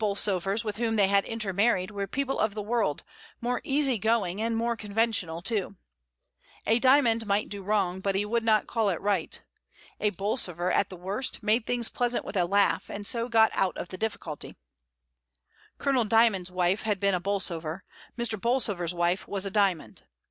DYMOND. 0.01 0.15
Bolsovers, 0.15 0.63
with 0.63 0.77
whom 0.77 0.95
they 0.95 1.09
had 1.09 1.25
intermarried, 1.25 1.91
were 1.91 2.07
people 2.07 2.39
of 2.39 2.55
the 2.55 2.61
world, 2.63 3.03
more 3.39 3.61
easy 3.63 3.99
going, 3.99 4.41
and 4.41 4.57
more 4.57 4.75
con 4.75 4.91
ventional 4.91 5.43
too* 5.43 5.75
A 6.65 6.79
Dymond 6.79 7.27
might 7.27 7.49
do 7.49 7.61
wrong, 7.61 7.99
but 7.99 8.15
he 8.15 8.25
would 8.25 8.43
not 8.43 8.65
call 8.65 8.89
it 8.89 8.99
right. 8.99 9.39
A 9.99 10.09
Bolsover, 10.09 10.71
at 10.71 10.89
the 10.89 10.97
worst, 10.97 11.43
made 11.43 11.67
things 11.67 11.87
pleasant 11.87 12.25
with 12.25 12.35
a 12.35 12.45
laugh, 12.47 12.89
and 12.89 13.05
so 13.05 13.29
got 13.29 13.51
out 13.53 13.77
of 13.77 13.89
the 13.89 13.97
difficuhy. 13.99 14.55
Colonel 15.77 16.05
Dymond's 16.05 16.49
wife 16.49 16.81
had 16.81 16.99
been 16.99 17.13
a 17.13 17.19
Bolsover, 17.19 17.83
Mr. 18.17 18.41
Bolsover's 18.41 18.95
wife 18.95 19.27
was 19.27 19.45
a 19.45 19.51
Dymond. 19.51 20.05